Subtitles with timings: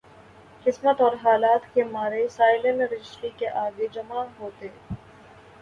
[0.65, 4.67] قسمت اور حالات کے مارے سائلین رجسٹری کے سامنے جمع ہوتے۔